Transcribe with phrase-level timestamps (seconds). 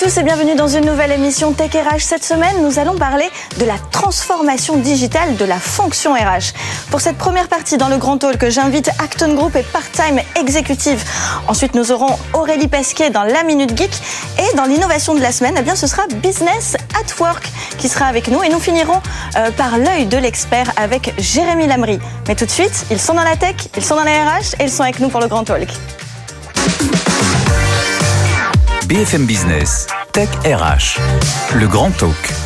[0.00, 2.00] Tous et bienvenue dans une nouvelle émission Tech RH.
[2.00, 6.54] Cette semaine, nous allons parler de la transformation digitale de la fonction RH.
[6.90, 11.04] Pour cette première partie dans le Grand Talk, j'invite Acton Group et Part-Time Executive.
[11.48, 13.90] Ensuite, nous aurons Aurélie Pesquet dans la Minute Geek.
[14.38, 17.46] Et dans l'innovation de la semaine, eh bien, ce sera Business at Work
[17.76, 18.42] qui sera avec nous.
[18.42, 19.02] Et nous finirons
[19.36, 21.98] euh, par l'œil de l'expert avec Jérémy Lamry.
[22.26, 24.64] Mais tout de suite, ils sont dans la tech, ils sont dans la RH et
[24.64, 25.68] ils sont avec nous pour le Grand Talk.
[28.90, 30.98] BFM Business, Tech RH,
[31.54, 32.39] le grand talk.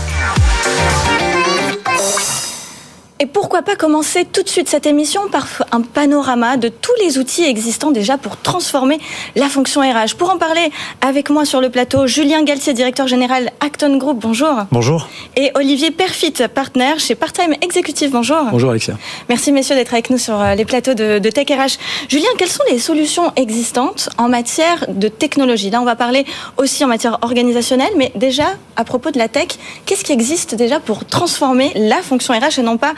[3.21, 7.17] Et pourquoi pas commencer tout de suite cette émission par un panorama de tous les
[7.17, 8.99] outils existants déjà pour transformer
[9.37, 10.17] la fonction RH.
[10.19, 14.67] Pour en parler avec moi sur le plateau, Julien Galtier, directeur général Acton Group, bonjour.
[14.73, 15.09] Bonjour.
[15.37, 18.43] Et Olivier Perfit, partenaire chez Part-Time Executive, bonjour.
[18.51, 18.99] Bonjour Alexia.
[19.29, 21.79] Merci messieurs d'être avec nous sur euh, les plateaux de, de Tech RH.
[22.09, 25.71] Julien, quelles sont les solutions existantes en matière de technologie?
[25.71, 29.51] Là, on va parler aussi en matière organisationnelle, mais déjà, à propos de la tech,
[29.87, 32.95] qu'est-ce qui existe déjà pour transformer la fonction RH et non pas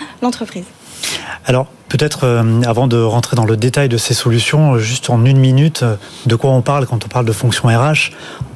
[1.45, 5.25] Alors, peut-être euh, avant de rentrer dans le détail de ces solutions, euh, juste en
[5.25, 8.11] une minute, euh, de quoi on parle quand on parle de fonction RH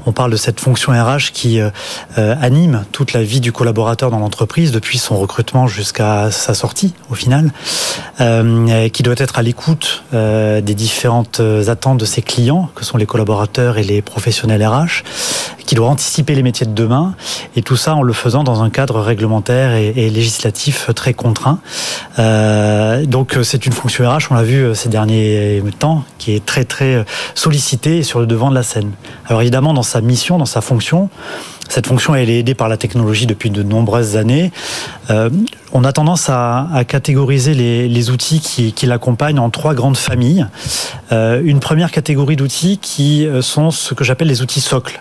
[0.07, 1.61] On parle de cette fonction RH qui
[2.17, 7.15] anime toute la vie du collaborateur dans l'entreprise, depuis son recrutement jusqu'à sa sortie, au
[7.15, 7.53] final,
[8.19, 13.77] qui doit être à l'écoute des différentes attentes de ses clients, que sont les collaborateurs
[13.77, 15.05] et les professionnels RH,
[15.71, 17.15] qui doit anticiper les métiers de demain,
[17.55, 21.61] et tout ça en le faisant dans un cadre réglementaire et, législatif très contraint.
[22.19, 26.45] Euh, donc c'est une fonction RH, on l'a vu euh, ces derniers temps, qui est
[26.45, 27.05] très très
[27.37, 28.91] sollicitée et sur le devant de la scène.
[29.27, 31.09] Alors évidemment, dans sa mission, dans sa fonction,
[31.71, 34.51] cette fonction, elle est aidée par la technologie depuis de nombreuses années.
[35.09, 35.31] Euh,
[35.73, 40.47] on a tendance à, catégoriser les, outils qui, l'accompagnent en trois grandes familles.
[41.13, 45.01] Euh, une première catégorie d'outils qui euh, sont ce que j'appelle les outils socles,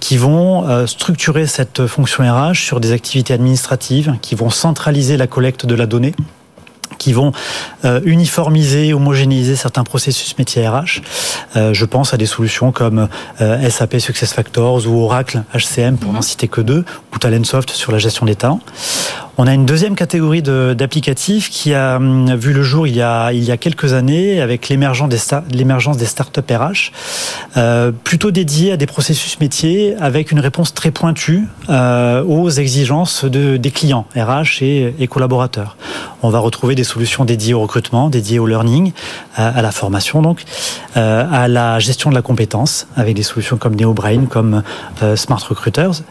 [0.00, 5.66] qui vont structurer cette fonction RH sur des activités administratives, qui vont centraliser la collecte
[5.66, 6.14] de la donnée
[7.02, 7.32] qui vont
[7.84, 11.02] euh, uniformiser, homogénéiser certains processus métiers RH.
[11.56, 13.08] Euh, je pense à des solutions comme
[13.40, 16.22] euh, SAP SuccessFactors ou Oracle HCM pour n'en mmh.
[16.22, 18.60] citer que deux, ou Talentsoft sur la gestion des talents.
[19.38, 23.32] On a une deuxième catégorie d'applicatifs qui a hum, vu le jour il y a,
[23.32, 26.92] il y a quelques années avec l'émergence des, star, des startups RH,
[27.56, 33.24] euh, plutôt dédiés à des processus métiers avec une réponse très pointue euh, aux exigences
[33.24, 35.76] de, des clients RH et, collaborateurs.
[36.22, 38.92] On va retrouver des solutions dédiées au recrutement, dédiées au learning,
[39.34, 40.44] à, à la formation donc,
[40.98, 44.62] euh, à la gestion de la compétence avec des solutions comme NeoBrain, comme
[45.02, 46.02] euh, Smart Recruiters.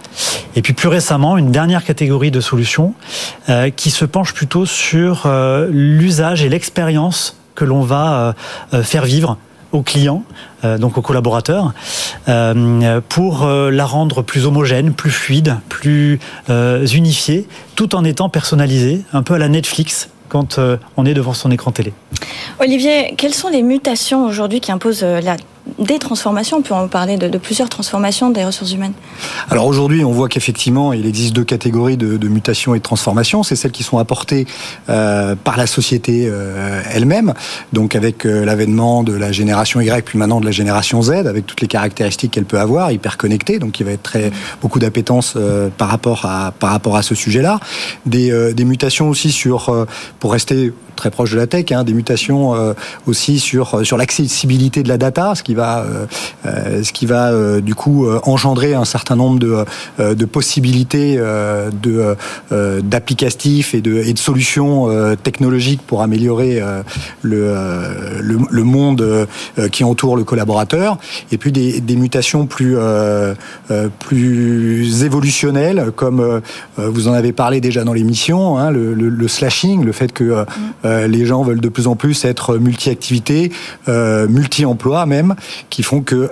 [0.56, 2.96] Et puis plus récemment, une dernière catégorie de solutions
[3.50, 8.36] euh, qui se penche plutôt sur euh, l'usage et l'expérience que l'on va
[8.74, 9.38] euh, faire vivre
[9.72, 10.24] aux clients,
[10.80, 11.74] donc aux collaborateurs,
[13.08, 16.20] pour la rendre plus homogène, plus fluide, plus
[16.50, 20.60] unifiée, tout en étant personnalisée, un peu à la Netflix quand
[20.98, 21.94] on est devant son écran télé.
[22.60, 25.38] Olivier, quelles sont les mutations aujourd'hui qui imposent la
[25.80, 28.94] des transformations, on peut en parler de, plusieurs transformations des ressources humaines.
[29.50, 33.44] Alors aujourd'hui, on voit qu'effectivement, il existe deux catégories de, mutations et de transformations.
[33.44, 34.46] C'est celles qui sont apportées
[34.90, 37.34] euh, par la société euh, elle-même,
[37.74, 41.46] donc avec euh, l'avènement de la génération Y, puis maintenant de la génération Z, avec
[41.46, 45.38] toutes les caractéristiques qu'elle peut avoir, hyper connectée, donc il va être très beaucoup d'appétence
[45.78, 47.60] par rapport à ce sujet-là.
[48.06, 48.32] Des,
[48.66, 49.88] mutations aussi sur,
[50.20, 52.54] pour rester très proche de la tech, hein, des mutations
[53.08, 57.62] aussi sur sur l'accessibilité de la data, ce qui va euh, ce qui va euh,
[57.62, 59.66] du coup euh, engendrer un certain nombre de,
[60.00, 62.16] de possibilités de
[62.82, 64.90] d'applicatifs et de, et de solutions
[65.22, 66.62] technologiques pour améliorer
[67.22, 67.56] le,
[68.20, 69.28] le, le, monde
[69.72, 70.98] qui entoure le collaborateur
[71.32, 72.78] et puis des, des mutations plus
[74.00, 76.42] plus évolutionnelles comme
[76.78, 80.46] vous en avez parlé déjà dans l'émission hein, le, le, le, slashing le fait que
[80.84, 81.06] mmh.
[81.08, 83.52] les gens veulent de plus en plus être multi-activités
[83.88, 85.36] multi-emploi même
[85.70, 86.30] qui font que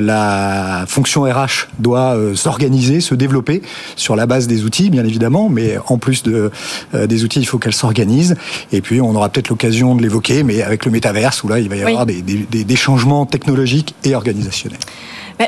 [0.00, 3.62] la fonction RH doit s'organiser, se développer
[3.96, 6.50] sur la base des outils, bien évidemment, mais en plus de,
[6.94, 8.36] des outils, il faut qu'elle s'organise.
[8.72, 11.68] Et puis, on aura peut-être l'occasion de l'évoquer, mais avec le métaverse, où là, il
[11.68, 14.80] va y avoir des, des changements technologiques et organisationnels.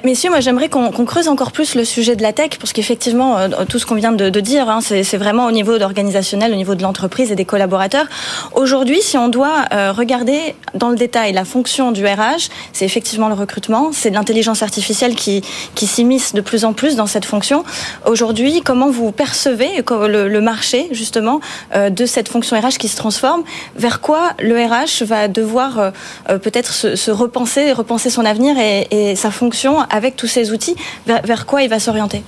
[0.05, 3.49] Messieurs, moi j'aimerais qu'on creuse encore plus le sujet de la tech, parce qu'effectivement, euh,
[3.69, 6.83] tout ce qu'on vient de, dire, hein, c'est vraiment au niveau organisationnel, au niveau de
[6.83, 8.07] l'entreprise et des collaborateurs.
[8.55, 13.29] Aujourd'hui, si on doit euh, regarder dans le détail la fonction du RH, c'est effectivement
[13.29, 15.43] le recrutement, c'est l'intelligence artificielle qui,
[15.75, 17.63] qui s'immisce de plus en plus dans cette fonction.
[18.07, 21.41] Aujourd'hui, comment vous percevez le, marché justement
[21.77, 23.43] euh, de cette fonction RH qui se transforme?
[23.77, 25.93] Vers quoi le RH va devoir
[26.27, 30.77] peut-être se, repenser, repenser son avenir et sa fonction avec tous ces outils,
[31.07, 32.23] vers, quoi il va s'orienter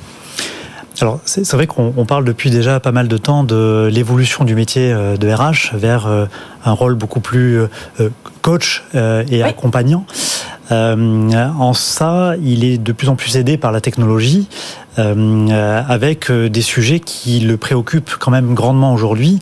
[1.00, 4.92] alors c'est vrai qu'on parle depuis déjà pas mal de temps de l'évolution du métier
[4.92, 6.26] euh, de RH vers euh,
[6.64, 7.68] un rôle beaucoup plus euh,
[8.42, 10.06] coach et accompagnant.
[10.70, 14.48] en ça, il est de plus en plus aidé par la technologie.
[14.99, 19.41] Euh, avec euh, des sujets qui le préoccupent quand même grandement aujourd'hui.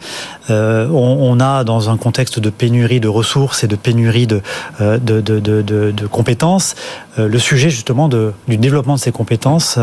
[0.49, 4.41] Euh, on, a dans un contexte de pénurie de ressources et de pénurie de,
[4.81, 6.75] de, de, de, compétences,
[7.17, 9.79] le sujet justement de, du développement de ces compétences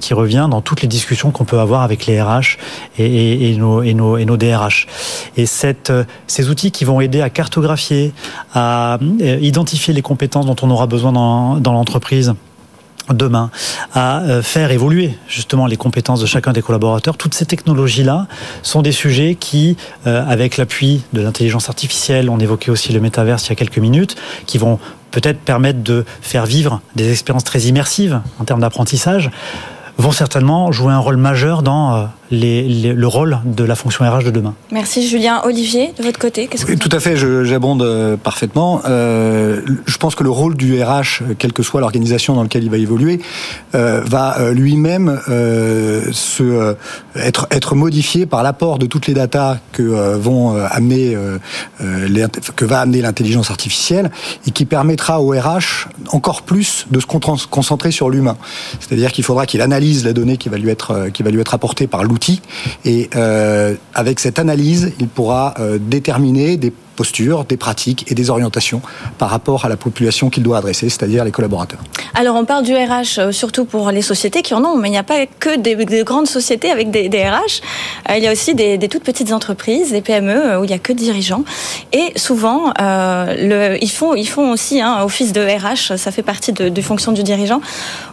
[0.00, 2.58] qui revient dans toutes les discussions qu'on peut avoir avec les RH
[2.98, 4.86] et, et, et, nos, et, nos, nos DRH.
[5.36, 5.92] Et cette,
[6.26, 8.12] ces outils qui vont aider à cartographier,
[8.54, 12.34] à identifier les compétences dont on aura besoin dans, dans l'entreprise,
[13.12, 13.50] demain
[13.92, 17.16] à euh, faire évoluer justement les compétences de chacun des collaborateurs.
[17.16, 18.26] Toutes ces technologies-là
[18.62, 23.46] sont des sujets qui, euh, avec l'appui de l'intelligence artificielle, on évoquait aussi le métaverse
[23.46, 24.16] il y a quelques minutes,
[24.46, 24.78] qui vont
[25.10, 29.30] peut-être permettre de faire vivre des expériences très immersives en termes d'apprentissage,
[29.96, 32.04] vont certainement jouer un rôle majeur dans euh,
[32.34, 34.54] le rôle de la fonction RH de demain.
[34.72, 35.40] Merci Julien.
[35.44, 38.82] Olivier, de votre côté, qu'est-ce que Tout à fait, j'abonde euh, parfaitement.
[38.86, 42.70] Euh, je pense que le rôle du RH, quelle que soit l'organisation dans laquelle il
[42.70, 43.20] va évoluer,
[43.74, 45.20] euh, va lui-même
[46.12, 46.76] se
[47.16, 51.16] être être modifié par l'apport de toutes les datas que vont amener
[51.78, 54.10] que va amener l'intelligence artificielle
[54.46, 58.36] et qui permettra au RH encore plus de se concentrer sur l'humain.
[58.80, 61.54] C'est-à-dire qu'il faudra qu'il analyse la donnée qui va lui être qui va lui être
[61.54, 62.23] apportée par l'outil
[62.84, 68.30] et euh, avec cette analyse, il pourra euh, déterminer des postures, des pratiques et des
[68.30, 68.80] orientations
[69.18, 71.80] par rapport à la population qu'il doit adresser, c'est-à-dire les collaborateurs.
[72.14, 74.92] Alors on parle du RH euh, surtout pour les sociétés qui en ont, mais il
[74.92, 75.74] n'y a pas que des,
[76.04, 77.60] grandes sociétés avec des, RH.
[78.10, 80.74] Euh, il y a aussi des, toutes petites entreprises, des PME euh, où il n'y
[80.74, 81.44] a que dirigeants.
[81.92, 86.52] Et souvent, ils, font, ils font aussi un hein, office de RH, ça fait partie
[86.52, 87.60] de, de du dirigeant.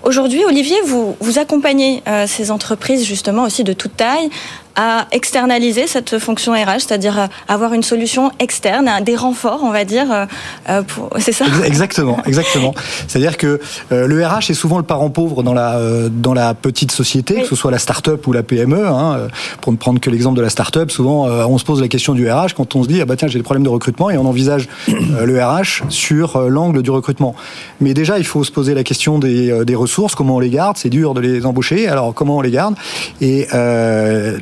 [0.04, 4.30] Aujourd'hui, Olivier, vous, vous accompagnez ces entreprises justement aussi de toute taille
[4.76, 9.86] à externaliser cette fonction RH, c'est-à-dire euh, avoir une solution externe, des renforts, on va
[9.86, 10.12] dire.
[10.12, 10.26] Euh,
[10.70, 10.84] euh,
[11.20, 11.46] c'est ça?
[11.66, 12.74] Exactement, exactement.
[13.08, 13.60] C'est-à-dire que
[13.92, 15.80] le RH est souvent le parent pauvre dans la
[16.10, 18.88] dans la petite société, que ce soit la start-up ou la PME.
[18.88, 19.28] Hein.
[19.62, 22.30] Pour ne prendre que l'exemple de la start-up, souvent on se pose la question du
[22.30, 24.26] RH quand on se dit ah bah tiens j'ai des problèmes de recrutement et on
[24.26, 27.36] envisage le RH sur l'angle du recrutement.
[27.80, 30.78] Mais déjà il faut se poser la question des, des ressources, comment on les garde.
[30.78, 32.76] C'est dur de les embaucher, alors comment on les garde
[33.22, 33.48] Et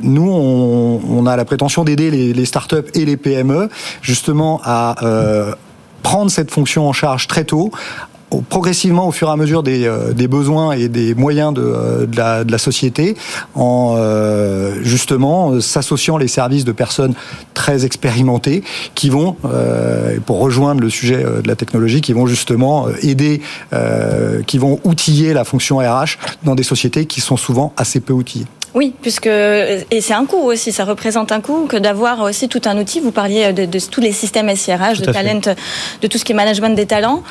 [0.02, 3.68] nous nous, on, a la prétention d'aider les, startups et les PME
[4.02, 5.54] justement à euh,
[6.02, 7.70] prendre cette fonction en charge très tôt,
[8.48, 12.58] progressivement au fur et à mesure des, euh, besoins et des moyens de, euh, la,
[12.58, 13.16] société
[13.54, 13.96] en
[14.82, 17.14] justement s'associant les services de personnes
[17.54, 18.62] très expérimentées
[18.94, 19.36] qui vont,
[20.26, 23.40] pour rejoindre le sujet de la technologie, qui vont justement aider,
[24.46, 28.46] qui vont outiller la fonction RH dans des sociétés qui sont souvent assez peu outillées.
[28.74, 32.62] Oui, puisque et c'est un coût aussi, ça représente un coût que d'avoir aussi tout
[32.66, 33.00] un outil.
[33.00, 35.40] Vous parliez de, de tous les systèmes SIRH, de talent,
[36.00, 37.22] de tout ce qui est management des talents.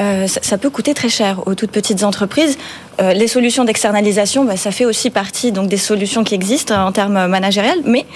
[0.00, 2.56] Euh, ça, peut coûter très cher aux toutes petites entreprises.
[3.00, 6.92] Euh, les solutions d'externalisation, bah, ça fait aussi partie donc des solutions qui existent en
[6.92, 7.80] termes managériels.
[7.84, 8.06] Mais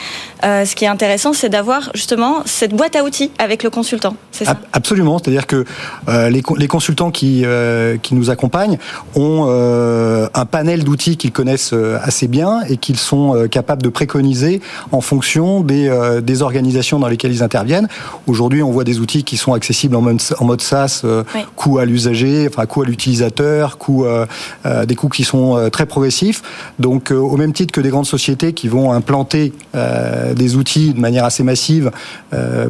[0.44, 4.16] euh, ce qui est intéressant, c'est d'avoir justement cette boîte à outils avec le consultant.
[4.30, 5.18] C'est ça Absolument.
[5.18, 5.64] C'est-à-dire que
[6.08, 7.44] les, les, consultants qui
[8.02, 8.78] qui nous accompagnent
[9.14, 9.48] ont
[10.34, 14.60] un panel d'outils qu'ils connaissent assez bien et qu'ils sont capables de préconiser
[14.90, 15.90] en fonction des,
[16.22, 17.88] des organisations dans lesquelles ils interviennent.
[18.26, 21.04] Aujourd'hui, on voit des outils qui sont accessibles en mode, en mode SaaS,
[21.56, 24.26] coût à l'usager, enfin coût à l'utilisateur, coût, euh,
[24.66, 26.42] euh, des coûts qui sont euh, très progressifs.
[26.78, 29.52] Donc au même titre que des grandes sociétés qui vont implanter
[30.34, 31.90] des outils de manière assez massive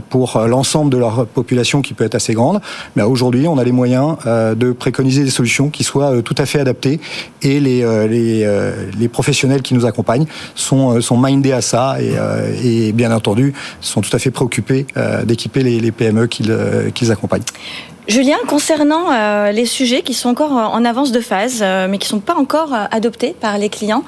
[0.09, 2.61] pour l'ensemble de leur population qui peut être assez grande,
[2.97, 6.61] mais aujourd'hui on a les moyens de préconiser des solutions qui soient tout à fait
[6.61, 7.01] adaptées
[7.43, 12.15] et les, les, les professionnels qui nous accompagnent accompagnent sont, mindés à ça et,
[12.65, 14.87] et bien entendu sont tout à fait préoccupés
[15.25, 17.43] d'équiper les, les, PME qu'ils accompagnent.
[18.09, 22.21] Julien, concernant les sujets qui sont encore en avance de phase, mais qui ne sont
[22.21, 24.05] pas encore adoptés par les clients,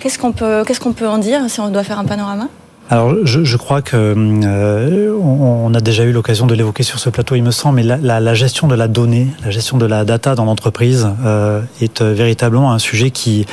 [0.00, 2.48] qu'est-ce qu'on peut, qu'est-ce qu'on peut en dire si on doit faire un panorama?
[2.90, 7.08] Alors, je, je, crois que euh, on, a déjà eu l'occasion de l'évoquer sur ce
[7.08, 9.86] plateau, il me semble, mais la, la, la, gestion de la donnée, la gestion de
[9.86, 13.46] la data dans l'entreprise euh, est euh, véritablement un sujet qui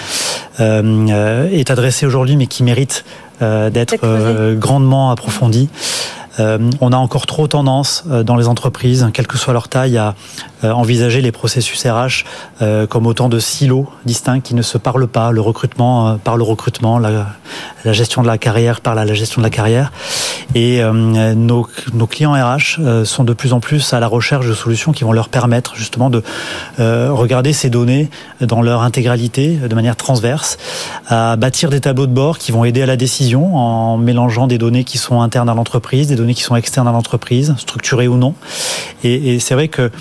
[0.60, 3.06] euh, est adressé aujourd'hui, mais qui mérite
[3.40, 5.70] d'être grandement approfondi.
[6.38, 10.14] On a encore trop tendance dans les entreprises, quelle que soit leur taille, à
[10.64, 12.26] envisager les processus RH
[12.90, 15.32] comme autant de silos distincts qui ne se parlent pas.
[15.32, 17.28] Le recrutement par le recrutement, la,
[17.86, 19.92] gestion de la carrière par la, gestion de la carrière.
[20.56, 21.68] Et nos,
[22.10, 25.30] clients RH sont de plus en plus à la recherche de solutions qui vont leur
[25.30, 26.24] permettre justement de
[26.78, 28.10] regarder ces données
[28.42, 30.58] dans leur intégralité, de manière transverse,
[31.08, 34.58] à bâtir des tableaux de bord qui vont aider à la décision en mélangeant des
[34.58, 38.18] données qui sont internes à l'entreprise, des données qui sont externes à l'entreprise, structurées ou
[38.18, 38.34] non.
[39.04, 39.92] Et, et c'est vrai que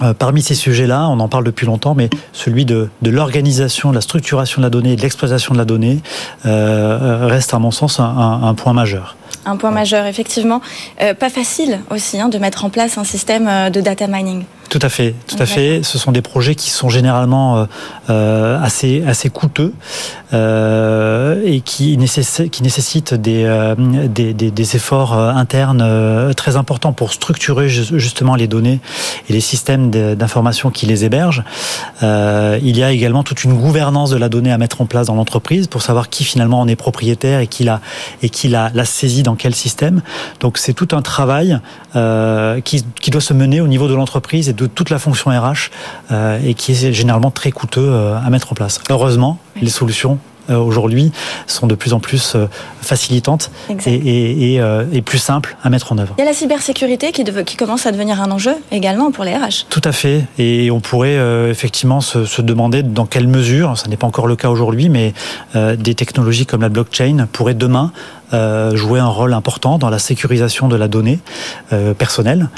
[0.00, 3.94] euh, parmi ces sujets-là, on en parle depuis longtemps, mais celui de, de l'organisation, de
[3.94, 6.00] la structuration de la donnée de l'exploitation de la donnée
[6.46, 9.16] euh, reste, à mon sens, un, un, point majeur.
[9.44, 10.60] Un point majeur, effectivement.
[11.00, 14.44] Euh, pas facile aussi hein, de mettre en place un système de data mining.
[14.68, 15.82] Tout à fait, tout à fait.
[15.82, 17.64] Ce sont des projets qui sont généralement euh,
[18.10, 19.72] euh assez assez coûteux
[20.34, 26.56] euh, et qui, nécess qui nécessitent des, euh, des, des, des, efforts euh, internes très
[26.56, 28.80] importants pour structurer justement les données
[29.30, 31.44] et les systèmes d'information qui les hébergent.
[32.02, 35.14] il y a également toute une gouvernance de la donnée à mettre en place dans
[35.14, 37.80] l'entreprise pour savoir qui finalement en est propriétaire et qui la
[38.22, 40.02] et qui la, la saisit dans quel système.
[40.40, 41.58] Donc c'est tout un travail
[42.64, 45.70] qui, qui doit se mener au niveau de l'entreprise et de toute la fonction RH
[46.10, 48.80] euh, et qui est généralement très coûteux euh, à mettre en place.
[48.90, 50.18] Heureusement, les solutions
[50.50, 51.12] euh, aujourd'hui
[51.46, 52.36] sont de plus en plus
[52.80, 53.50] facilitantes
[53.86, 56.14] et, et, plus simples à mettre en œuvre.
[56.16, 59.36] Il y a la cybersécurité qui, qui, commence à devenir un enjeu également pour les
[59.36, 59.66] RH.
[59.68, 60.24] Tout à fait.
[60.38, 61.18] Et on pourrait
[61.50, 65.12] effectivement se, se, demander dans quelle mesure, ça n'est pas encore le cas aujourd'hui, mais
[65.54, 67.92] des technologies comme la blockchain pourraient demain
[68.32, 71.18] euh, jouer un rôle important dans la sécurisation de la donnée
[71.72, 72.48] euh, personnelle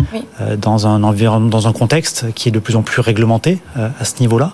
[0.40, 3.88] euh, dans un environnement, dans un contexte qui est de plus en plus réglementé euh,
[3.98, 4.52] à ce niveau-là.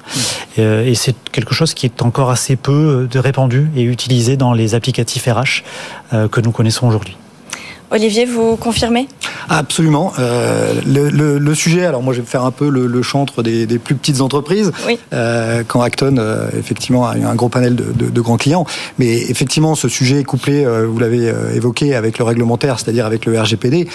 [0.57, 5.27] et c'est quelque chose qui est encore assez peu répandu et utilisé dans les applicatifs
[5.27, 5.63] RH
[6.29, 7.17] que nous connaissons aujourd'hui.
[7.91, 9.09] Olivier, vous confirmez?
[9.49, 10.13] Absolument.
[10.19, 13.43] Euh, le, le, le, sujet, alors moi je vais faire un peu le, le chantre
[13.43, 14.73] des, des, plus petites entreprises.
[14.87, 14.99] Oui.
[15.13, 18.67] Euh, quand Acton, euh, effectivement, a un gros panel de, de, de, grands clients.
[18.99, 23.07] Mais effectivement, ce sujet est couplé, euh, vous l'avez euh, évoqué, avec le réglementaire, c'est-à-dire
[23.07, 23.89] avec le RGPD.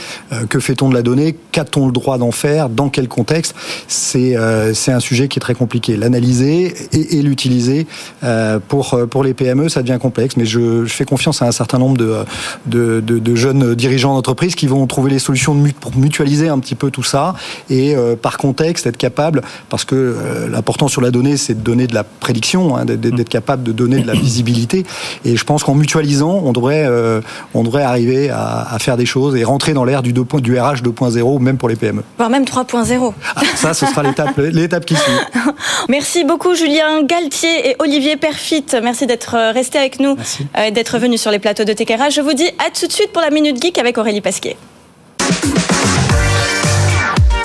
[0.49, 1.35] que fait-on de la donnée?
[1.51, 2.69] Qu'a-t-on le droit d'en faire?
[2.69, 3.55] Dans quel contexte?
[3.87, 4.35] C'est
[4.73, 5.97] c'est un sujet qui est très compliqué.
[5.97, 7.87] L'analyser et, et l'utiliser
[8.67, 10.37] pour, pour les PME, ça devient complexe.
[10.37, 12.23] Mais je, je, fais confiance à un certain nombre de,
[12.65, 15.40] de, de jeunes dirigeants d'entreprise qui vont trouver les solutions
[15.79, 17.35] pour mutualiser un petit peu tout ça
[17.69, 21.61] et euh, par contexte être capable, parce que euh, l'important sur la donnée, c'est de
[21.61, 24.85] donner de la prédiction, hein, d'être capable de donner de la visibilité.
[25.25, 27.21] Et je pense qu'en mutualisant, on devrait, euh,
[27.53, 30.23] on devrait arriver à, à, faire des choses et rentrer dans l'ère du, du
[30.59, 32.03] RH 2.0, même pour les PME.
[32.17, 33.13] Voire même 3.0.
[33.35, 34.03] Ah, ça, ce sera
[34.37, 35.11] l'étape qui suit.
[35.89, 38.65] Merci beaucoup Julien Galtier et Olivier Perfit.
[38.81, 40.15] Merci d'être resté avec nous
[40.57, 42.13] et d'être venu sur les plateaux de TKRH.
[42.15, 44.57] Je vous dis à tout de suite pour la Minute Geek avec Aurélie Pasquier.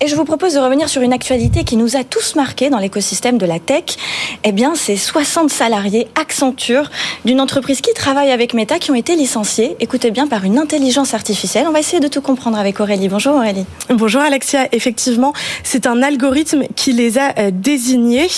[0.00, 2.78] Et je vous propose de revenir sur une actualité qui nous a tous marqués dans
[2.78, 3.96] l'écosystème de la tech.
[4.44, 6.88] Eh bien, c'est 60 salariés Accenture
[7.24, 11.14] d'une entreprise qui travaille avec Meta qui ont été licenciés, écoutez bien, par une intelligence
[11.14, 11.66] artificielle.
[11.66, 13.08] On va essayer de tout comprendre avec Aurélie.
[13.08, 13.66] Bonjour Aurélie.
[13.90, 14.68] Bonjour Alexia.
[14.70, 15.32] Effectivement,
[15.64, 18.28] c'est un algorithme qui les a euh, désignés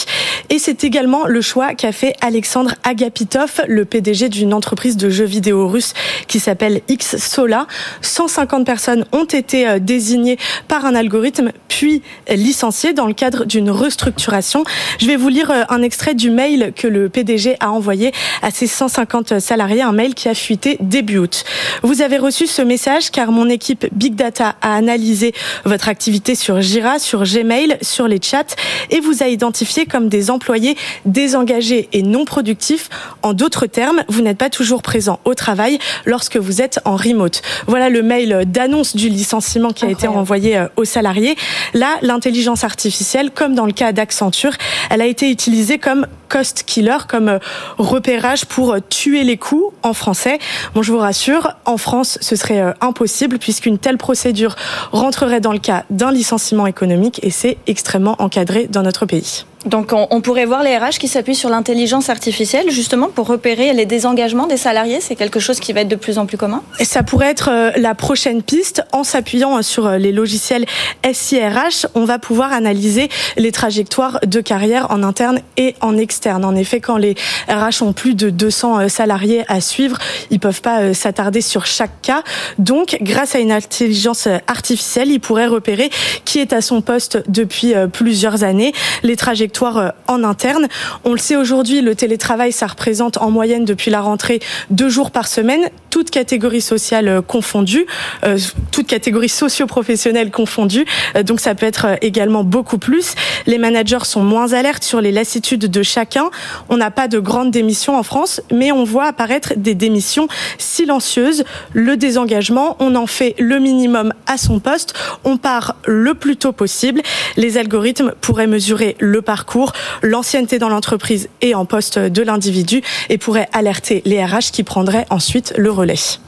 [0.48, 5.26] et c'est également le choix qu'a fait Alexandre Agapitov, le PDG d'une entreprise de jeux
[5.26, 5.92] vidéo russe
[6.26, 7.66] qui s'appelle X-Sola.
[8.00, 13.70] 150 personnes ont été euh, désignées par un algorithme puis licencié dans le cadre d'une
[13.70, 14.64] restructuration.
[14.98, 18.50] Je vais vous lire euh, un extrait du mail que le PDG a envoyé à
[18.50, 21.44] ses 150 salariés, un mail qui a fuité début août.
[21.82, 25.32] Vous avez reçu ce message car mon équipe Big Data a analysé
[25.64, 28.56] votre activité sur Jira, sur Gmail, sur les chats
[28.90, 32.88] et vous a identifié comme des employés désengagés et non productifs.
[33.22, 37.42] En d'autres termes, vous n'êtes pas toujours présent au travail lorsque vous êtes en remote.
[37.66, 41.36] Voilà le mail d'annonce du licenciement qui a été envoyé euh, aux salariés.
[41.74, 44.52] Là, l'intelligence artificielle, comme dans le cas d'Accenture,
[44.90, 47.38] elle a été utilisée comme cost killer, comme
[47.76, 50.38] repérage pour tuer les coûts en français.
[50.74, 54.56] Bon, je vous rassure, en France, ce serait impossible puisqu'une telle procédure
[54.92, 59.44] rentrerait dans le cas d'un licenciement économique et c'est extrêmement encadré dans notre pays.
[59.66, 63.84] Donc on, pourrait voir les RH qui s'appuient sur l'intelligence artificielle justement pour repérer les
[63.84, 65.00] désengagements des salariés.
[65.02, 66.62] C'est quelque chose qui va être de plus en plus commun.
[66.78, 68.82] Et ça pourrait être euh, la prochaine piste.
[68.92, 70.64] En s'appuyant euh, sur euh, les logiciels
[71.12, 76.19] SIRH, on va pouvoir analyser les trajectoires de carrière en interne et en externe.
[76.26, 77.14] En effet, quand les
[77.48, 79.98] RH ont plus de 200 salariés à suivre,
[80.30, 82.22] ils peuvent pas s'attarder sur chaque cas.
[82.58, 85.90] Donc, grâce à une intelligence artificielle, ils pourraient repérer
[86.24, 88.72] qui est à son poste depuis plusieurs années,
[89.02, 90.68] les trajectoires euh, en interne.
[91.04, 95.10] On le sait aujourd'hui, le télétravail, ça représente en moyenne depuis la rentrée deux jours
[95.10, 95.68] par semaine,
[96.00, 97.84] toutes catégories sociales euh, confondues,
[98.24, 98.38] euh,
[98.72, 100.86] toutes catégories socio-professionnelles confondues.
[101.24, 103.14] donc ça peut être également beaucoup plus.
[103.46, 106.30] Les managers sont moins alertes sur les lassitudes de chacun.
[106.70, 110.26] On n'a pas de grandes démissions en France, mais on voit apparaître des démissions
[110.56, 111.44] silencieuses.
[111.74, 114.94] Le désengagement, on en fait le minimum à son poste.
[115.24, 117.02] On part le plus tôt possible.
[117.36, 122.80] Les algorithmes pourraient mesurer le parcours l'ancienneté dans l'entreprise et en poste de l'individu
[123.10, 125.89] et pourrait alerter les RH qui prendraient ensuite le relais.
[125.90, 126.18] erforderlich.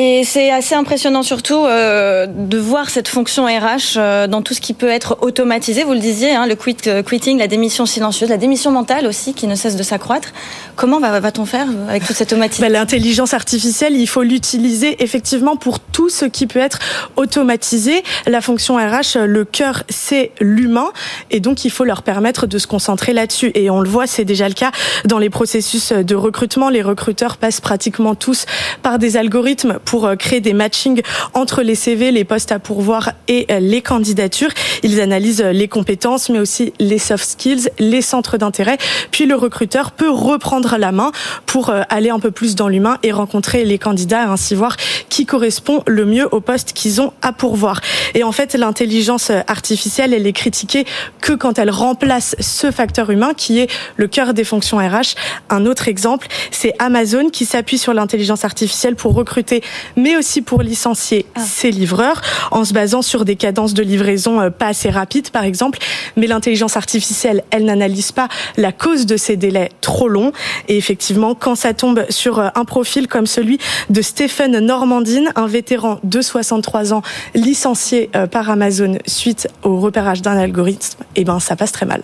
[0.00, 4.60] Et c'est assez impressionnant surtout euh, de voir cette fonction RH euh, dans tout ce
[4.60, 5.82] qui peut être automatisé.
[5.82, 9.34] Vous le disiez, hein, le quit, euh, quitting, la démission silencieuse, la démission mentale aussi
[9.34, 10.28] qui ne cesse de s'accroître.
[10.76, 15.80] Comment va-t-on faire avec toute cette automatisation ben, L'intelligence artificielle, il faut l'utiliser effectivement pour
[15.80, 16.78] tout ce qui peut être
[17.16, 18.04] automatisé.
[18.28, 20.92] La fonction RH, le cœur, c'est l'humain.
[21.32, 23.50] Et donc, il faut leur permettre de se concentrer là-dessus.
[23.56, 24.70] Et on le voit, c'est déjà le cas
[25.06, 26.68] dans les processus de recrutement.
[26.68, 28.46] Les recruteurs passent pratiquement tous
[28.84, 31.00] par des algorithmes pour euh, créer des matchings
[31.32, 34.50] entre les CV, les postes à pourvoir et euh, les candidatures.
[34.82, 38.76] Ils analysent euh, les compétences, mais aussi les soft skills, les centres d'intérêt.
[39.12, 41.10] Puis le recruteur peut reprendre la main
[41.46, 44.76] pour aller un peu plus dans l'humain et rencontrer les candidats ainsi voir
[45.08, 47.80] qui correspond le mieux au poste qu'ils ont à pourvoir.
[48.14, 50.84] Et en fait, l'intelligence artificielle, elle est critiquée
[51.22, 55.14] que quand elle remplace ce facteur humain qui est le cœur des fonctions RH.
[55.48, 59.62] Un autre exemple, c'est Amazon qui s'appuie sur l'intelligence artificielle pour recruter
[59.96, 61.40] mais aussi pour licencier ah.
[61.40, 62.20] ses livreurs
[62.50, 65.78] en se basant sur des cadences de livraison euh, pas assez rapides, par exemple.
[66.16, 70.32] Mais l'intelligence artificielle, elle n'analyse pas la cause de ces délais trop longs.
[70.68, 73.58] Et effectivement, quand ça tombe sur euh, un profil comme celui
[73.90, 77.02] de Stéphane Normandine, un vétéran de 63 ans
[77.34, 82.02] licencié euh, par Amazon suite au repérage d'un algorithme, eh ben, ça passe très mal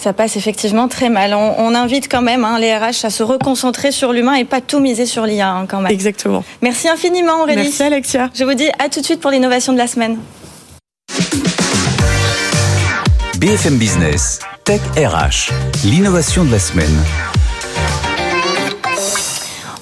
[0.00, 1.34] ça passe effectivement très mal.
[1.34, 4.80] On, invite quand même hein, les RH à se reconcentrer sur l'humain et pas tout
[4.80, 5.92] miser sur l'IA hein, quand même.
[5.92, 6.42] Exactement.
[6.62, 7.62] Merci infiniment Aurélie.
[7.62, 8.30] Merci Alexia.
[8.34, 10.18] Je vous dis à tout de suite pour l'innovation de la semaine.
[13.38, 15.52] BFM Business, Tech RH,
[15.84, 16.94] l'innovation de la semaine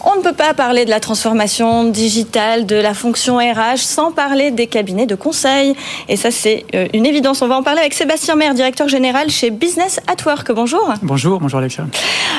[0.05, 4.67] ne peut pas parler de la transformation digitale, de la fonction RH, sans parler des
[4.67, 5.75] cabinets de conseil.
[6.11, 7.41] Et ça, c'est euh, une évidence.
[7.41, 10.53] On va en parler avec Sébastien Maire, directeur général chez Business at Work.
[10.53, 10.93] Bonjour.
[11.01, 11.87] Bonjour, bonjour Alexia.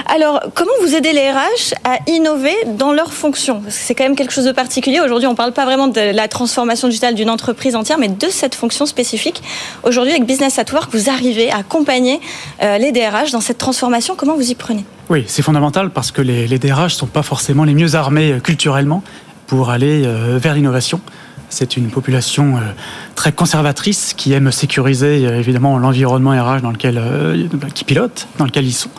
[0.05, 4.03] Alors, comment vous aidez les RH à innover dans leurs fonctions Parce que c'est quand
[4.03, 4.99] même quelque chose de particulier.
[4.99, 8.27] Aujourd'hui, on ne parle pas vraiment de la transformation digitale d'une entreprise entière, mais de
[8.29, 9.41] cette fonction spécifique.
[9.81, 12.19] Aujourd'hui, avec Business at Work, vous arrivez à accompagner
[12.61, 14.13] euh, les DRH dans cette transformation.
[14.15, 14.85] Comment vous y prenez?
[15.09, 18.33] Oui, c'est fondamental parce que les, les DRH ne sont pas forcément les mieux armés
[18.33, 19.03] euh, culturellement
[19.47, 21.01] pour aller euh, vers l'innovation.
[21.49, 22.61] C'est une population euh,
[23.15, 27.01] très conservatrice qui aime sécuriser évidemment l'environnement RH dans lequel
[27.73, 28.89] qui pilote, dans lequel ils sont.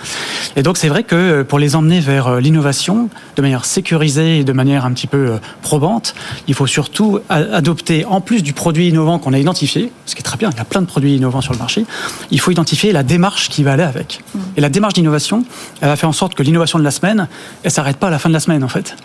[0.56, 4.52] Et donc c'est vrai que pour les emmener vers l'innovation de manière sécurisée et de
[4.52, 6.14] manière un petit peu probante,
[6.48, 10.24] il faut surtout adopter en plus du produit innovant qu'on a identifié, ce qui est
[10.24, 11.84] très bien, il y a plein de produits innovants sur le marché,
[12.30, 14.20] il faut identifier la démarche qui va aller avec.
[14.34, 14.38] Mmh.
[14.56, 15.44] Et la démarche d'innovation,
[15.80, 17.28] elle va faire en sorte que l'innovation de la semaine,
[17.62, 18.96] elle s'arrête pas à la fin de la semaine en fait.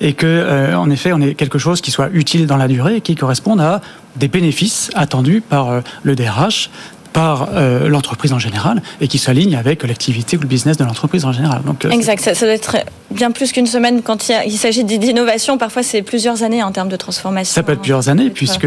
[0.00, 2.96] Et que, euh, en effet, on ait quelque chose qui soit utile dans la durée
[2.96, 3.80] et qui corresponde à
[4.16, 6.70] des bénéfices attendus par euh, le DRH,
[7.12, 11.24] par euh, l'entreprise en général et qui s'aligne avec l'activité ou le business de l'entreprise
[11.24, 11.62] en général.
[11.62, 12.76] Donc, exact, ça, doit être
[13.10, 15.58] bien plus qu'une semaine quand il, s'agit d'innovation.
[15.58, 17.54] Parfois, c'est plusieurs années en termes de transformation.
[17.54, 18.66] Ça peut être plusieurs années, puisque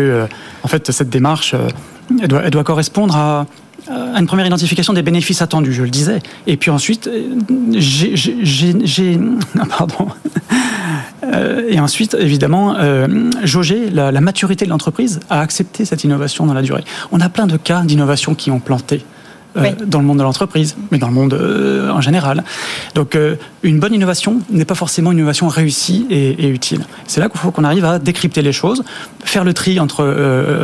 [0.63, 1.55] en fait, cette démarche,
[2.21, 3.45] elle doit, elle doit correspondre à
[3.89, 6.19] une première identification des bénéfices attendus, je le disais.
[6.47, 7.35] Et puis ensuite, euh,
[7.73, 9.19] j'ai...
[9.77, 10.07] Pardon.
[11.23, 16.53] Euh, et ensuite, évidemment, euh, jauger la, maturité de l'entreprise à accepter cette innovation dans
[16.53, 16.83] la durée.
[17.11, 19.03] On a plein de cas d'innovation qui ont planté.
[19.55, 22.43] Dans le monde de l'entreprise, mais dans le monde en général.
[22.95, 23.17] Donc
[23.63, 26.85] une bonne innovation n'est pas forcément une innovation réussie et, utile.
[27.07, 28.83] C'est là qu'il faut qu'on arrive à décrypter les choses,
[29.23, 30.03] faire le tri entre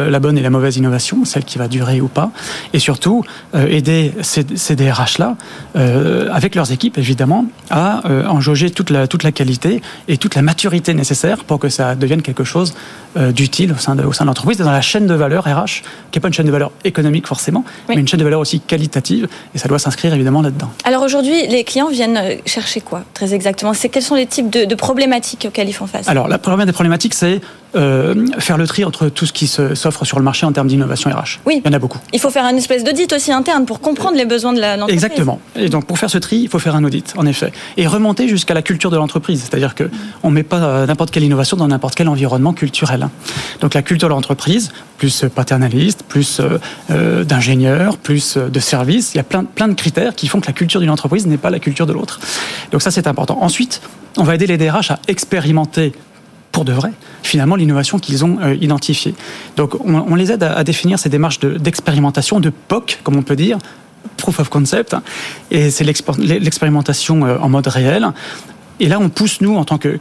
[0.10, 2.32] la bonne et la mauvaise innovation, celle qui va durer ou pas,
[2.74, 3.24] et surtout
[3.54, 5.36] aider ces, ces DRH-là,
[5.76, 10.42] avec leurs équipes évidemment, à en jauger toute la, toute la qualité et toute la
[10.42, 12.74] maturité nécessaire pour que ça devienne quelque chose
[13.16, 16.18] d'utile au sein de, au sein de l'entreprise, dans la chaîne de valeur RH, qui
[16.18, 19.28] n'est pas une chaîne de valeur économique forcément, mais une chaîne de valeur aussi qualitative,
[19.56, 20.70] et ça doit s'inscrire évidemment là-dedans.
[20.84, 23.74] Alors aujourd'hui, les clients viennent euh, chercher quoi, très exactement?
[23.74, 26.08] C'est Quels sont les types de, problématiques auxquelles ils font face?
[26.08, 27.42] Alors la première des problématiques, c'est
[27.76, 31.10] euh, faire le tri entre tout ce qui s'offre sur le marché en termes d'innovation
[31.10, 31.40] RH.
[31.46, 31.62] Oui.
[31.64, 32.00] Il y en a beaucoup.
[32.14, 34.94] Il faut faire un espèce d'audit aussi interne pour comprendre les besoins de l'entreprise.
[34.94, 35.40] Exactement.
[35.56, 37.52] Et donc pour faire ce tri, il faut faire un audit, en effet.
[37.76, 39.42] Et remonter jusqu'à la culture de l'entreprise.
[39.42, 43.10] C'est-à-dire qu'on ne met pas euh, n'importe quelle innovation dans n'importe quel environnement culturel.
[43.60, 46.42] Donc la culture de l'entreprise, plus paternaliste, plus
[46.90, 50.48] euh, d'ingénieurs, plus de services, il y a plein, plein de critères qui font que
[50.48, 52.20] la culture d'une entreprise n'est pas la culture de l'autre.
[52.72, 53.40] Donc ça c'est important.
[53.42, 53.82] Ensuite,
[54.18, 55.94] on va aider les DRH à expérimenter
[56.66, 56.92] de vrai,
[57.24, 59.16] finalement, l'innovation qu'ils ont euh, identifiée.
[59.56, 63.58] Donc, on, les aide à, définir ces démarches d'expérimentation, de, POC, comme on peut dire,
[64.18, 64.96] Proof of Concept,
[65.52, 68.08] et c'est l'expérimentation euh, en mode réel.
[68.80, 69.98] Et là, on pousse, nous, en tant que,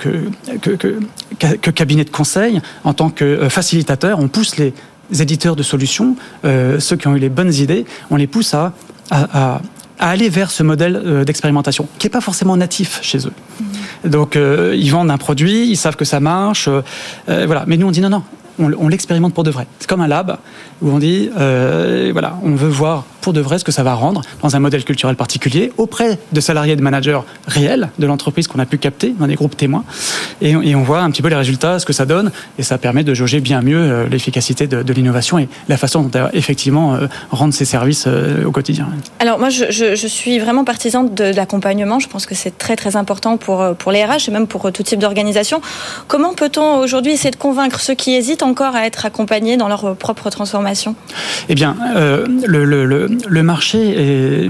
[1.75, 4.75] cabinet de conseil, en tant que euh, facilitateur, on pousse les
[5.21, 8.73] éditeurs de solutions, ceux qui ont eu les bonnes idées, on les pousse à,
[9.13, 9.61] à,
[9.99, 13.33] aller vers ce modèle d'expérimentation, qui n'est pas forcément natif chez eux.
[14.05, 16.83] Donc euh, ils vendent un produit, ils savent que ça marche, euh,
[17.29, 17.65] euh, voilà.
[17.67, 18.23] Mais nous on dit non non,
[18.59, 19.67] on, l'expérimente pour de vrai.
[19.79, 20.39] C'est comme un lab
[20.83, 23.95] où on dit, euh, voilà, on veut voir pour de vrai ce que ça va
[23.95, 28.47] rendre dans un modèle culturel particulier auprès de salariés et de managers réels de l'entreprise
[28.47, 29.83] qu'on a pu capter dans des groupes témoins.
[30.41, 33.03] Et, on voit un petit peu les résultats, ce que ça donne, et ça permet
[33.03, 36.95] de jauger bien mieux euh, l'efficacité de, l'innovation et la façon dont elle va effectivement
[36.95, 38.87] euh, rendre ses services au quotidien.
[39.19, 41.99] Alors moi, je, suis vraiment partisane de, l'accompagnement.
[41.99, 44.85] Je pense que c'est très très important pour, pour les RH et même pour tout
[44.85, 45.61] type d'organisation.
[46.07, 49.97] Comment peut-on aujourd'hui essayer de convaincre ceux qui hésitent encore à être accompagnés dans leur
[49.97, 50.95] propre transformation?
[51.49, 54.49] Eh bien, euh, le, le, le, marché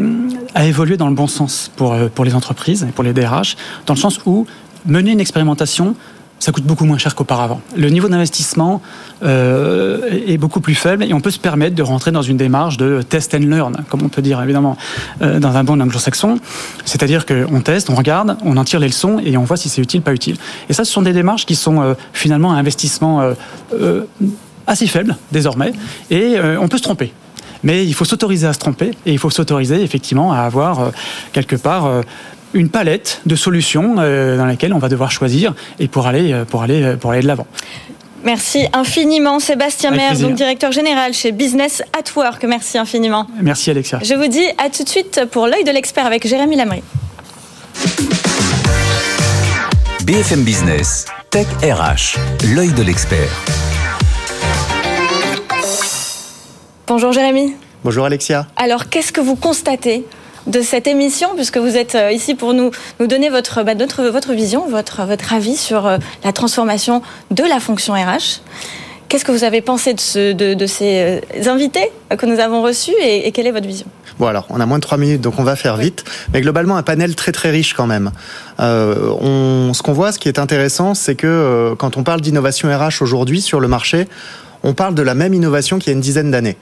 [0.57, 3.57] a évolué dans le bon sens pour, euh, pour les entreprises et pour les DRH,
[3.85, 4.47] dans le sens où
[4.87, 5.95] mener une expérimentation,
[6.39, 7.61] ça coûte beaucoup moins cher qu'auparavant.
[7.77, 8.81] Le niveau d'investissement
[9.23, 12.79] euh, est beaucoup plus faible et on peut se permettre de rentrer dans une démarche
[12.79, 14.77] de test and learn, comme on peut dire évidemment
[15.21, 16.39] euh, dans un bon anglo-saxon.
[16.87, 19.83] C'est-à-dire qu'on teste, on regarde, on en tire les leçons et on voit si c'est
[19.83, 20.37] utile, pas utile.
[20.71, 23.35] Et ça, ce sont des démarches qui sont finalement un investissement
[24.67, 25.73] assez faible désormais
[26.11, 27.13] et on peut se tromper.
[27.67, 30.93] Mais il faut s'autoriser à se tromper et il faut s'autoriser effectivement à avoir
[31.33, 32.03] quelque part
[32.55, 36.45] une palette de solutions euh, dans lesquelles on va devoir choisir et pour aller, euh,
[36.45, 37.47] pour aller, euh, pour aller de l'avant.
[38.25, 42.45] Merci infiniment Sébastien Maire, donc directeur général chez Business at Work.
[42.45, 43.27] Merci infiniment.
[43.41, 44.01] Merci Alexia.
[44.03, 46.83] Je vous dis à tout de suite pour l'œil de l'expert avec Jérémy Lamry.
[50.05, 52.19] BFM Business, Tech RH,
[52.55, 53.76] l'œil de l'expert.
[56.89, 57.53] Bonjour Jérémy.
[57.83, 58.47] Bonjour Alexia.
[58.57, 60.05] Alors qu'est-ce que vous constatez
[60.47, 62.71] de cette émission, puisque vous êtes euh, ici pour nous,
[63.01, 67.43] nous donner votre, bah, notre, votre vision, votre, votre avis sur euh, la transformation de
[67.43, 68.41] la fonction RH.
[69.09, 72.95] Qu'est-ce que vous avez pensé de, ce, de, ces euh, invités que nous avons reçus
[73.03, 73.87] et, quelle est votre vision?
[74.21, 76.05] Bon alors, on a moins de trois minutes, donc on va faire vite.
[76.33, 78.13] Mais globalement, un panel très très riche quand même.
[78.61, 83.03] on, ce qu'on voit, ce qui est intéressant, c'est que quand on parle d'innovation RH
[83.03, 84.07] aujourd'hui sur le marché,
[84.63, 86.57] on parle de la même innovation qu'il y a une dizaine d'années.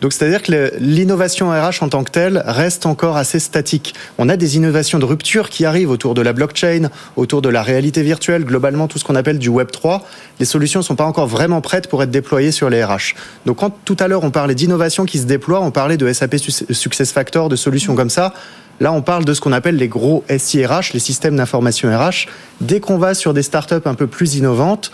[0.00, 3.94] Donc c'est-à-dire que l'innovation RH en tant que telle reste encore assez statique.
[4.18, 7.62] On a des innovations de rupture qui arrivent autour de la blockchain, autour de la
[7.62, 10.04] réalité virtuelle, globalement tout ce qu'on appelle du Web 3.
[10.38, 13.14] Les solutions ne sont pas encore vraiment prêtes pour être déployées sur les RH.
[13.46, 16.36] Donc quand tout à l'heure on parlait d'innovation qui se déploie, on parlait de SAP
[16.36, 18.34] SuccessFactor, de solutions comme ça.
[18.78, 22.28] Là, on parle de ce qu'on appelle les gros SIRH, les systèmes d'information RH.
[22.60, 24.92] Dès qu'on va sur des startups un peu plus innovantes,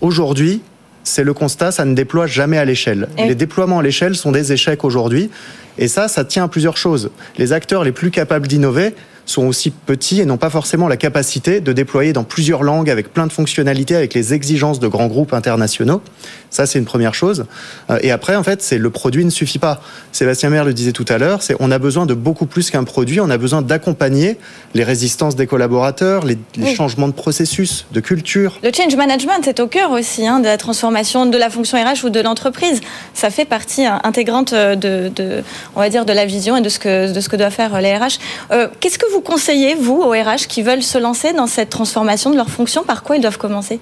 [0.00, 0.60] aujourd'hui,
[1.04, 3.08] c'est le constat, ça ne déploie jamais à l'échelle.
[3.18, 5.30] Les déploiements à l'échelle sont des échecs aujourd'hui.
[5.78, 7.10] Et ça, ça tient à plusieurs choses.
[7.38, 8.94] Les acteurs les plus capables d'innover,
[9.26, 13.12] sont aussi petits et n'ont pas forcément la capacité de déployer dans plusieurs langues avec
[13.12, 16.02] plein de fonctionnalités, avec les exigences de grands groupes internationaux.
[16.50, 17.46] Ça, c'est une première chose.
[17.90, 19.80] Euh, et après, en fait, c'est le produit ne suffit pas.
[20.12, 22.84] Sébastien Maire le disait tout à l'heure, c'est on a besoin de beaucoup plus qu'un
[22.84, 23.20] produit.
[23.20, 24.36] On a besoin d'accompagner
[24.74, 26.36] les résistances des collaborateurs, les,
[26.74, 28.58] changements de processus, de culture.
[28.62, 32.04] Le change management est au cœur aussi hein, de la transformation de la fonction RH
[32.04, 32.80] ou de l'entreprise.
[33.14, 35.42] Ça fait partie hein, intégrante de, de,
[35.74, 37.80] on va dire, de la vision et de ce que de ce que doivent faire
[37.80, 38.18] les RH.
[38.50, 42.30] Euh, qu'est-ce que vous conseillez, vous, aux RH qui veulent se lancer dans cette transformation
[42.30, 43.78] de leur fonction Par quoi ils doivent commencer?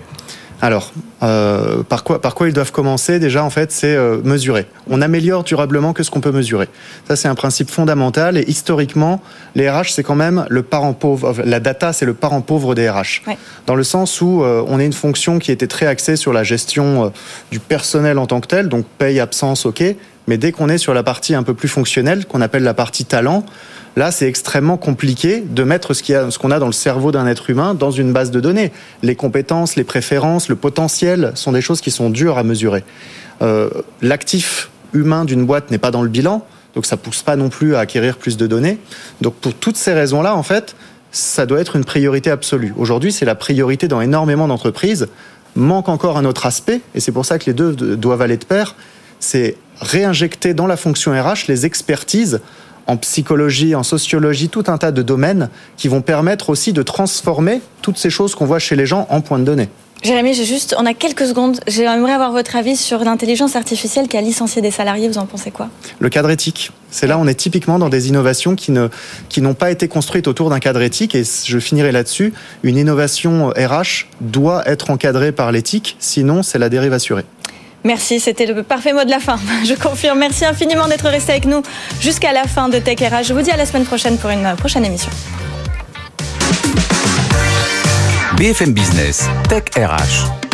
[0.62, 3.18] Alors, euh, par, quoi, par quoi ils doivent commencer?
[3.18, 4.66] Déjà, en fait, c'est euh, mesurer.
[4.90, 6.68] On améliore durablement que ce qu'on peut mesurer.
[7.08, 8.36] Ça, c'est un principe fondamental.
[8.36, 9.22] Et historiquement,
[9.54, 11.34] les RH, c'est quand même le parent pauvre.
[11.44, 13.22] La data, c'est le parent pauvre des RH.
[13.66, 16.42] Dans le sens où euh, on est une fonction qui était très axée sur la
[16.42, 17.10] gestion
[17.50, 19.82] du personnel en tant que tel, donc paye, absence, ok.
[20.26, 23.06] Mais dès qu'on est sur la partie un peu plus fonctionnelle, qu'on appelle la partie
[23.06, 23.44] talent,
[23.96, 27.74] Là, c'est extrêmement compliqué de mettre ce qu'on a, dans le cerveau d'un être humain
[27.74, 28.72] dans une base de données.
[29.02, 32.84] Les compétences, les préférences, le potentiel sont des choses qui sont dures à mesurer.
[33.42, 33.68] Euh,
[34.00, 37.74] l'actif humain d'une boîte n'est pas dans le bilan, donc ça pousse pas non plus
[37.74, 38.78] à acquérir plus de données.
[39.20, 40.76] Donc pour toutes ces raisons-là, en fait,
[41.10, 42.72] ça doit être une priorité absolue.
[42.76, 45.08] Aujourd'hui, c'est la priorité dans énormément d'entreprises.
[45.56, 48.44] Manque encore un autre aspect, et c'est pour ça que les deux doivent aller de
[48.44, 48.76] pair,
[49.18, 52.40] c'est réinjecter dans la fonction RH les expertises
[52.86, 57.60] en psychologie, en sociologie, tout un tas de domaines qui vont permettre aussi de transformer
[57.82, 59.68] toutes ces choses qu'on voit chez les gens en points de données.
[60.02, 61.60] Jérémy, j'ai juste, on a quelques secondes.
[61.66, 65.08] J'aimerais avoir votre avis sur l'intelligence artificielle qui a licencié des salariés.
[65.08, 65.68] Vous en pensez quoi?
[65.98, 66.70] Le cadre éthique.
[66.90, 68.88] C'est là, on est typiquement dans des innovations qui ne,
[69.28, 71.14] qui n'ont pas été construites autour d'un cadre éthique.
[71.14, 72.32] Et je finirai là-dessus.
[72.62, 75.96] Une innovation RH doit être encadrée par l'éthique.
[75.98, 77.26] Sinon, c'est la dérive assurée.
[77.84, 79.38] Merci, c'était le parfait mot de la fin.
[79.64, 80.18] Je confirme.
[80.18, 81.62] Merci infiniment d'être resté avec nous
[82.00, 83.24] jusqu'à la fin de Tech RH.
[83.24, 85.10] Je vous dis à la semaine prochaine pour une prochaine émission.
[88.36, 90.49] BFM Business, Tech RH.